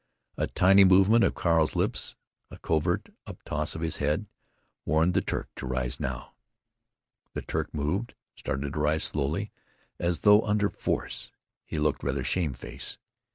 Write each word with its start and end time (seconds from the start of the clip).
A 0.35 0.47
tiny 0.47 0.83
movement 0.83 1.23
of 1.23 1.35
Carl's 1.35 1.75
lips, 1.75 2.15
a 2.49 2.57
covert 2.57 3.09
up 3.27 3.43
toss 3.43 3.75
of 3.75 3.81
his 3.81 3.97
head, 3.97 4.25
warned 4.83 5.13
the 5.13 5.21
Turk 5.21 5.47
to 5.57 5.67
rise 5.67 5.99
now. 5.99 6.33
The 7.33 7.43
Turk 7.43 7.71
moved, 7.71 8.15
started 8.35 8.73
to 8.73 8.79
rise, 8.79 9.03
slowly, 9.03 9.51
as 9.99 10.21
though 10.21 10.41
under 10.41 10.71
force. 10.71 11.33
He 11.67 11.77
looked 11.77 12.01
rather 12.01 12.23
shamefaced. 12.23 12.97